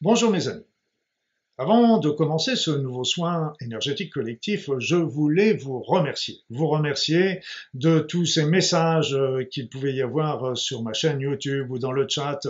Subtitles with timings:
[0.00, 0.64] Bonjour mes amis.
[1.58, 6.40] Avant de commencer ce nouveau soin énergétique collectif, je voulais vous remercier.
[6.50, 7.40] Vous remercier
[7.72, 11.78] de tous ces messages euh, qu'il pouvait y avoir euh, sur ma chaîne YouTube ou
[11.78, 12.40] dans le chat,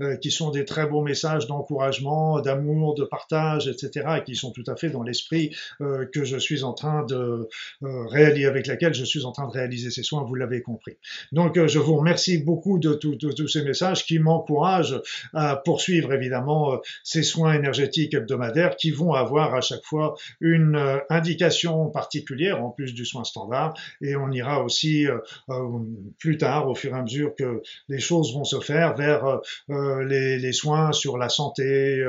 [0.00, 4.50] euh, qui sont des très beaux messages d'encouragement, d'amour, de partage, etc., et qui sont
[4.50, 7.48] tout à fait dans l'esprit que je suis en train de
[7.82, 10.96] réaliser, avec laquelle je suis en train de réaliser ces soins, vous l'avez compris.
[11.32, 15.00] Donc je vous remercie beaucoup de, tous ces messages qui m'encouragent
[15.34, 20.98] à poursuivre évidemment ces soins énergétiques hebdomadaires qui vont avoir à chaque fois une euh,
[21.10, 25.18] indication particulière en plus du soin standard et on ira aussi euh,
[25.50, 25.78] euh,
[26.18, 30.52] plus tard au fur et à mesure que les choses vont se faire vers les,
[30.52, 32.02] soins sur la santé,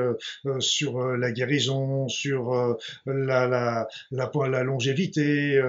[0.60, 2.76] sur la guérison, sur
[3.06, 5.60] la, la, longévité,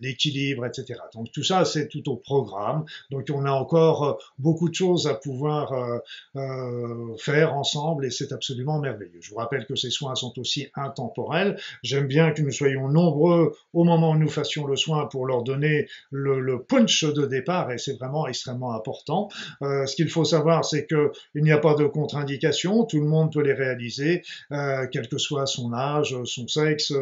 [0.00, 1.00] l'équilibre, etc.
[1.14, 2.84] Donc tout ça c'est tout au programme.
[3.10, 6.02] Donc on a encore beaucoup de choses à pouvoir
[7.18, 9.20] faire ensemble et c'est absolument merveilleux.
[9.20, 11.58] Je vous rappelle que ces soins sont aussi intemporels.
[11.82, 15.42] J'aime bien que nous soyons nombreux au moment où nous fassions le soin pour leur
[15.42, 19.28] donner le, punch de départ et c'est vraiment extrêmement important.
[19.62, 23.32] Euh, ce qu'il faut savoir, c'est qu'il n'y a pas de contre-indication, tout le monde
[23.32, 26.92] peut les réaliser, euh, quel que soit son âge, son sexe,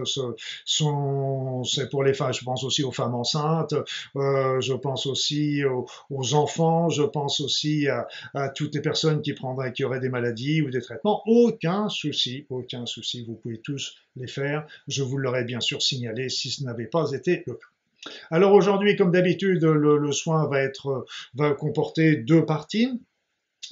[0.67, 3.75] c'est pour les femmes, je pense aussi aux femmes enceintes,
[4.17, 9.33] euh, je pense aussi aux, enfants, je pense aussi à, à, toutes les personnes qui
[9.33, 13.97] prendraient, qui auraient des maladies ou des traitements, aucun souci, aucun souci, vous pouvez tous
[14.17, 14.67] les faire.
[14.89, 18.13] Je vous l'aurais bien sûr signalé si ce n'avait pas été le cas.
[18.31, 23.01] Alors aujourd'hui, comme d'habitude, le, soin être, va comporter deux parties.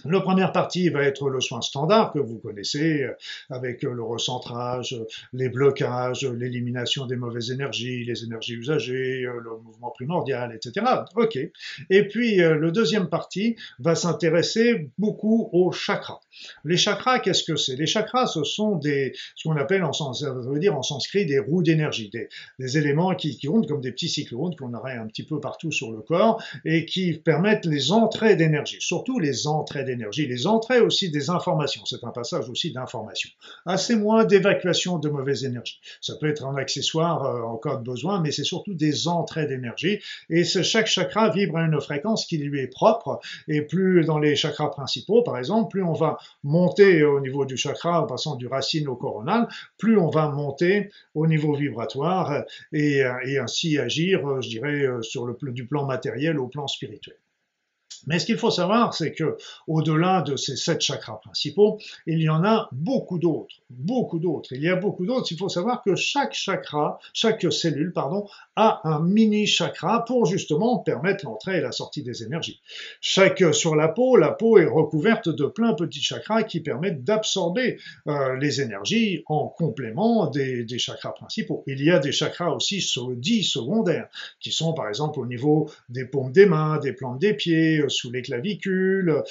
[0.04, 3.12] La première partie va être le soin standard que vous connaissez, euh,
[3.50, 4.96] avec le recentrage,
[5.32, 10.86] les blocages, l'élimination des mauvaises énergies, les énergies usagées, euh, le mouvement primordial, etc.
[11.16, 11.38] Ok.
[11.90, 16.20] Et puis, euh, le deuxième partie va s'intéresser beaucoup aux chakras.
[16.64, 17.76] Les chakras, qu'est-ce que c'est?
[17.76, 21.38] Les chakras, ce sont des, ce qu'on appelle en, ça veut dire en sanskrit des
[21.38, 25.38] roues d'énergie, des, éléments qui, qui comme des petits cyclones qu'on aurait un petit peu
[25.38, 30.46] partout sur le corps et qui permettent les entrées d'énergie, surtout les entrées d'énergie, les
[30.46, 31.82] entrées aussi des informations.
[31.84, 33.30] C'est un passage aussi d'information.
[33.66, 35.80] Assez moins d'évacuation de mauvaises énergies.
[36.00, 39.46] Ça peut être un accessoire euh, en cas de besoin, mais c'est surtout des entrées
[39.46, 40.00] d'énergie.
[40.30, 43.20] Et chaque chakra vibre à une fréquence qui lui est propre.
[43.46, 47.56] Et plus dans les chakras principaux, par exemple, plus on va monter au niveau du
[47.56, 49.46] chakra en passant du racine au coronal,
[49.78, 55.66] plus on va monter au niveau vibratoire et, ainsi agir, je dirais, sur le du
[55.66, 57.16] plan matériel au plan spirituel.
[58.06, 62.28] Mais ce qu'il faut savoir, c'est que au-delà de ces sept chakras principaux, il y
[62.28, 64.52] en a beaucoup d'autres, beaucoup d'autres.
[64.52, 65.26] Il y a beaucoup d'autres.
[65.30, 68.26] Il faut savoir que chaque chakra, chaque cellule, pardon,
[68.56, 72.60] a un mini chakra pour justement permettre l'entrée et la sortie des énergies.
[73.00, 77.04] Chaque sur la peau, la peau est recouverte de plein de petits chakras qui permettent
[77.04, 81.64] d'absorber euh, les énergies en complément des, des, chakras principaux.
[81.66, 82.84] Il y a des chakras aussi
[83.16, 84.08] dits secondaires,
[84.40, 88.10] qui sont par exemple au niveau des paumes des mains, des plantes des pieds sous
[88.10, 89.22] les clavicules,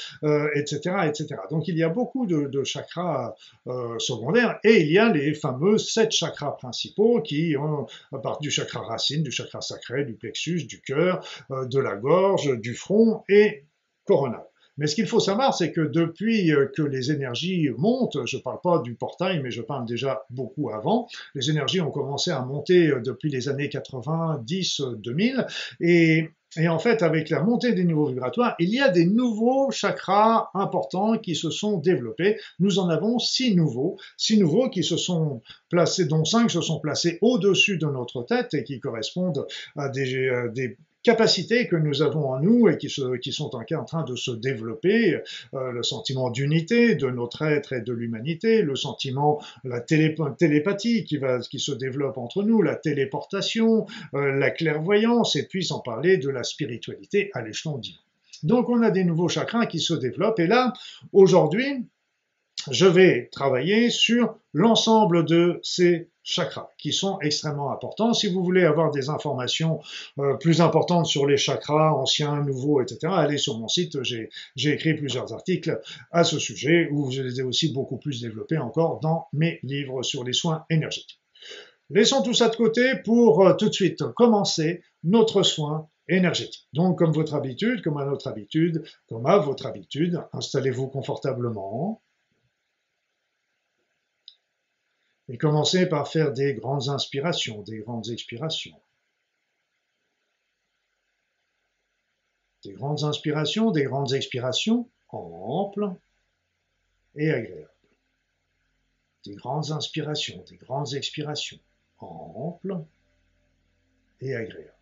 [0.56, 1.36] etc., euh, etc.
[1.50, 3.36] Donc il y a beaucoup de, chakras
[3.68, 7.88] euh, secondaires et il y a les fameux sept chakras principaux qui ont
[8.22, 12.58] part du chakra racine, du chakra sacré, du plexus, du cœur, euh, de la gorge,
[12.60, 13.66] du front et
[14.06, 14.44] coronal.
[14.78, 18.60] Mais ce qu'il faut savoir, c'est que depuis que les énergies montent, je ne parle
[18.64, 22.92] pas du portail, mais je parle déjà beaucoup avant, les énergies ont commencé à monter
[23.06, 25.46] depuis les années 90-2000,
[25.80, 29.72] et et en fait, avec la montée des niveaux vibratoires, il y a des nouveaux
[29.72, 32.38] chakras importants qui se sont développés.
[32.60, 36.80] Nous en avons six nouveaux, six nouveaux qui se sont placés, dont cinq se sont
[36.80, 42.02] placés au-dessus de notre tête et qui correspondent à des, euh, des capacités que nous
[42.02, 42.88] avons en nous et qui,
[43.22, 45.20] qui sont en, train de se développer,
[45.54, 51.18] euh, le sentiment d'unité de notre être et de l'humanité, le sentiment, la télépathie qui,
[51.18, 56.18] va, qui se développe entre nous, la téléportation, euh, la clairvoyance, et puis sans parler
[56.18, 57.98] de la spiritualité à l'échelon divin.
[58.44, 60.74] Donc on a des nouveaux chakras qui se développent, et là,
[61.12, 61.86] aujourd'hui,
[62.72, 68.14] je vais travailler sur l'ensemble de ces chakras qui sont extrêmement importants.
[68.14, 69.82] Si vous voulez avoir des informations
[70.20, 73.98] euh, plus importantes sur les chakras, anciens, nouveaux, etc., allez sur mon site.
[74.04, 74.30] J'ai
[74.72, 75.80] écrit plusieurs articles
[76.12, 80.04] à ce sujet où je les ai aussi beaucoup plus développés encore dans mes livres
[80.04, 81.20] sur les soins énergétiques.
[81.90, 86.68] Laissons tout ça de côté pour euh, tout de suite commencer notre soin énergétique.
[86.74, 92.02] Donc, comme votre habitude, comme à notre habitude, comme à votre habitude, installez-vous confortablement,
[95.30, 98.80] et commencez par faire des grandes inspirations, des grandes expirations.
[102.64, 105.96] Des grandes inspirations, des grandes expirations amples
[107.16, 107.70] et agréables.
[109.26, 111.60] des grandes inspirations, des grandes expirations,
[112.00, 112.84] amples
[114.20, 114.74] et agréables.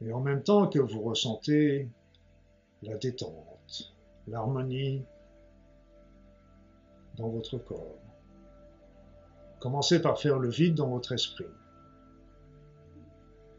[0.00, 1.88] Et en même temps que vous ressentez
[2.82, 3.94] la détente,
[4.26, 5.04] l'harmonie
[7.16, 7.98] dans votre corps,
[9.60, 11.46] commencez par faire le vide dans votre esprit,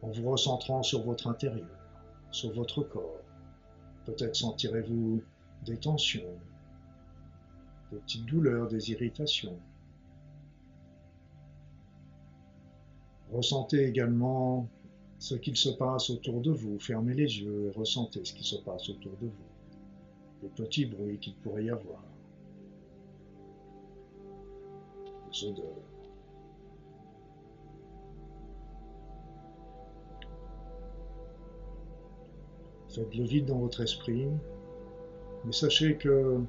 [0.02, 1.70] en vous recentrant sur votre intérieur,
[2.32, 3.22] sur votre corps.
[4.06, 5.24] Peut-être sentirez-vous
[5.66, 6.38] des tensions,
[7.92, 9.58] des petites douleurs, des irritations.
[13.32, 14.68] Ressentez également
[15.20, 16.78] ce qu'il se passe autour de vous.
[16.80, 19.46] Fermez les yeux et ressentez ce qui se passe autour de vous.
[20.44, 22.04] Les petits bruits qu'il pourrait y avoir.
[32.90, 34.28] Faites le vide dans votre esprit,
[35.44, 36.40] mais sachez que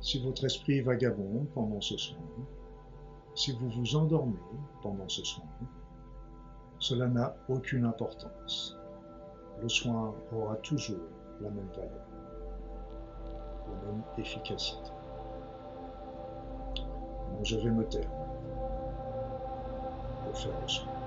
[0.00, 2.18] si votre esprit vagabonde pendant ce soin,
[3.34, 4.38] si vous vous endormez
[4.80, 5.44] pendant ce soin,
[6.78, 8.76] cela n'a aucune importance.
[9.60, 11.02] Le soin aura toujours
[11.40, 12.06] la même valeur,
[13.66, 14.92] la même efficacité.
[17.42, 18.08] Je vais me taire
[20.24, 20.97] pour faire le soin.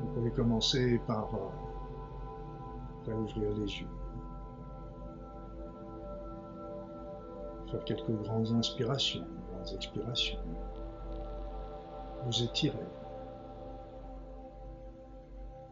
[0.00, 1.28] Vous pouvez commencer par
[3.06, 3.88] euh, ouvrir les yeux.
[7.70, 10.38] Faire quelques grandes inspirations, grandes expirations.
[12.24, 12.78] Vous étirez.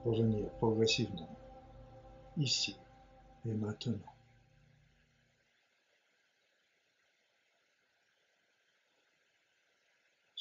[0.04, 1.34] Revenir progressivement,
[2.36, 2.78] ici
[3.46, 4.13] et maintenant.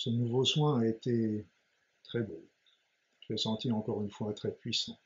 [0.04, 1.48] Ce nouveau soin a été
[2.04, 2.44] très beau.
[3.22, 5.00] Je l'ai senti encore une fois très puissant.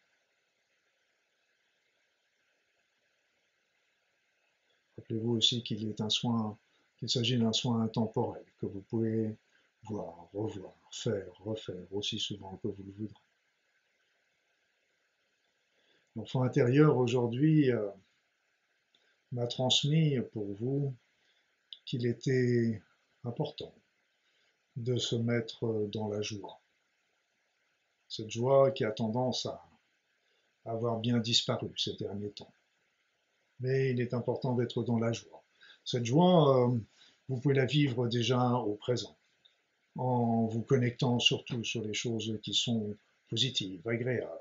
[4.97, 6.57] Rappelez-vous aussi qu'il est un soin,
[6.97, 9.37] qu'il s'agit d'un soin intemporel que vous pouvez
[9.83, 13.23] voir, revoir, faire, refaire aussi souvent que vous le voudrez.
[16.15, 17.87] L'enfant intérieur aujourd'hui euh,
[19.31, 20.95] m'a transmis pour vous
[21.85, 22.81] qu'il était
[23.23, 23.75] important
[24.77, 26.61] de se mettre dans la joie.
[28.07, 29.67] Cette joie qui a tendance à
[30.65, 32.53] avoir bien disparu ces derniers temps.
[33.59, 35.43] Mais il est important d'être dans la joie.
[35.83, 36.77] Cette joie, euh,
[37.27, 39.17] vous pouvez la vivre déjà au présent,
[39.95, 42.95] en vous connectant surtout sur les choses qui sont
[43.29, 44.31] positives, agréables,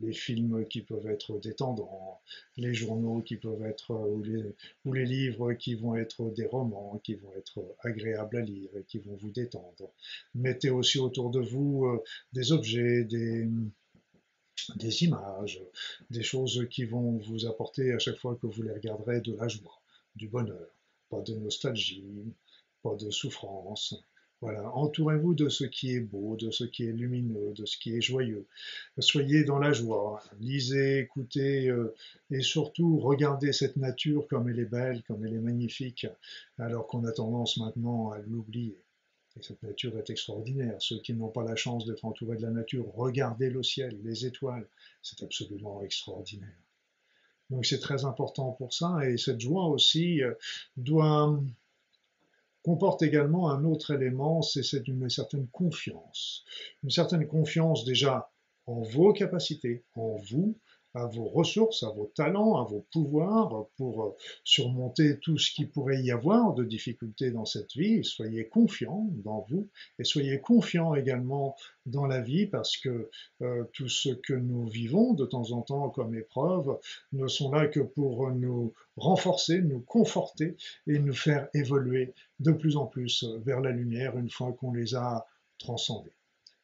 [0.00, 2.20] les films qui peuvent être détendants,
[2.56, 7.00] les journaux qui peuvent être, ou les, ou les, livres qui vont être des romans,
[7.04, 9.92] qui vont être agréables à lire et qui vont vous détendre.
[10.34, 13.48] Mettez aussi autour de vous euh, des objets, des
[15.02, 15.62] images,
[16.10, 19.48] des choses qui vont vous apporter à chaque fois que vous les regarderez de la
[19.48, 19.80] joie,
[20.16, 20.68] du bonheur,
[21.08, 22.34] pas de nostalgie,
[22.82, 23.94] pas de souffrance,
[24.40, 27.94] voilà, entourez-vous de ce qui est beau, de ce qui est lumineux, de ce qui
[27.94, 28.46] est joyeux.
[28.98, 31.94] Soyez dans la joie, lisez, écoutez euh,
[32.30, 36.06] et surtout regardez cette nature comme elle est belle, comme elle est magnifique,
[36.58, 38.78] alors qu'on a tendance maintenant à l'oublier.
[39.36, 40.76] Et cette nature est extraordinaire.
[40.80, 44.24] Ceux qui n'ont pas la chance d'être entourés de la nature, regardez le ciel, les
[44.24, 44.66] étoiles,
[45.02, 46.56] c'est absolument extraordinaire.
[47.50, 50.32] Donc c'est très important pour ça et cette joie aussi euh,
[50.76, 51.38] doit
[52.62, 56.44] comporte également un autre élément, c'est une certaine confiance.
[56.82, 58.30] Une certaine confiance déjà
[58.66, 60.58] en vos capacités, en vous,
[60.94, 65.66] à vos ressources, à vos talents, à vos pouvoirs pour euh, surmonter tout ce qui
[65.66, 68.04] pourrait y avoir de difficultés dans cette vie.
[68.04, 73.10] Soyez confiants dans vous et soyez confiants également dans la vie parce que
[73.42, 76.78] euh, tout ce que nous vivons de temps en temps comme épreuves
[77.12, 82.76] ne sont là que pour nous renforcer, nous conforter et nous faire évoluer de plus
[82.76, 85.26] en plus vers la lumière une fois qu'on les a
[85.58, 86.12] transcendés.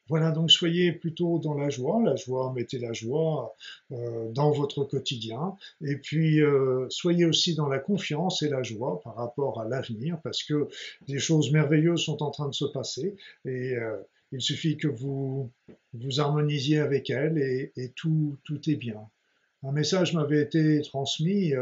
[0.09, 3.55] Voilà, donc soyez plutôt dans la joie, la joie, mettez la joie
[3.91, 9.01] euh, dans votre quotidien, et puis euh, soyez aussi dans la confiance et la joie
[9.03, 10.69] par rapport à l'avenir, parce que
[11.07, 13.97] des choses merveilleuses sont en train de se passer, et euh,
[14.31, 15.51] il suffit que vous
[15.93, 19.09] vous harmonisiez avec elles, et, tout, tout est bien.
[19.63, 21.53] Un message m'avait été transmis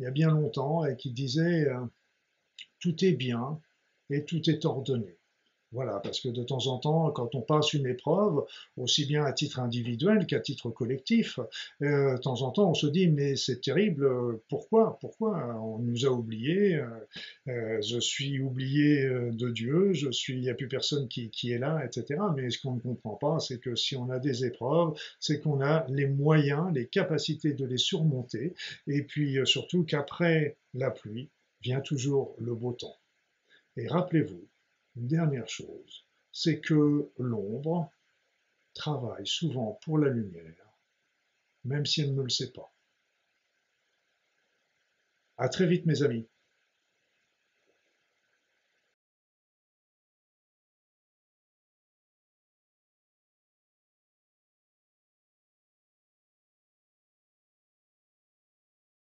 [0.00, 1.68] il y a bien longtemps, et qui disait
[2.80, 3.60] tout est bien
[4.10, 5.17] et tout est ordonné.
[5.70, 8.42] Voilà, parce que de temps en temps, quand on passe une épreuve,
[8.78, 11.38] aussi bien à titre individuel qu'à titre collectif,
[11.82, 16.06] euh, de temps en temps, on se dit mais c'est terrible, pourquoi, pourquoi on nous
[16.06, 16.86] a oubliés, euh,
[17.48, 21.52] euh, je suis oublié de Dieu, je suis, il n'y a plus personne qui, qui
[21.52, 22.18] est là, etc.
[22.34, 25.60] Mais ce qu'on ne comprend pas, c'est que si on a des épreuves, c'est qu'on
[25.60, 28.54] a les moyens, les capacités de les surmonter,
[28.86, 31.28] et puis surtout qu'après la pluie
[31.60, 32.96] vient toujours le beau temps.
[33.76, 34.48] Et rappelez-vous,
[34.98, 37.92] une dernière chose, c'est que l'ombre
[38.74, 40.66] travaille souvent pour la lumière,
[41.64, 42.74] même si elle ne le sait pas.
[45.36, 46.28] À très vite mes amis.